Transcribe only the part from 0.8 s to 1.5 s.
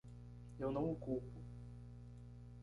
o culpo.